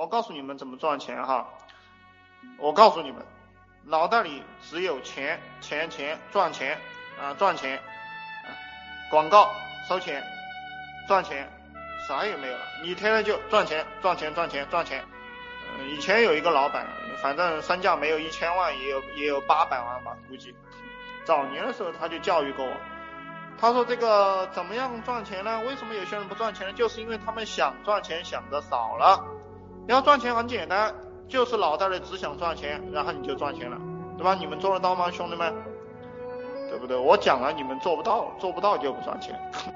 [0.00, 1.46] 我告诉你们怎么赚钱哈，
[2.56, 3.22] 我告诉你们，
[3.84, 6.78] 脑袋里只有钱钱钱赚钱
[7.20, 7.78] 啊赚钱，
[9.10, 9.52] 广告
[9.86, 10.24] 收钱
[11.06, 11.46] 赚钱，
[12.08, 15.04] 啥也没有了，你天天就赚钱赚钱赚钱赚钱。
[15.76, 16.86] 嗯，以前有一个老板，
[17.20, 20.56] 反正身价没有一千万，也有也有八百万吧，估计。
[21.26, 22.74] 早年的时候他就教育过我，
[23.60, 25.60] 他说这个怎么样赚钱呢？
[25.60, 26.72] 为什么有些人不赚钱呢？
[26.72, 29.22] 就是因为他们想赚钱想的少了。
[29.90, 30.94] 要赚钱很简单，
[31.26, 33.76] 就是脑袋里只想赚钱，然后你就赚钱了，
[34.16, 34.36] 对吧？
[34.38, 35.52] 你们做得到吗，兄弟们？
[36.68, 36.96] 对不对？
[36.96, 39.36] 我讲了，你们做不到，做不到就不赚钱。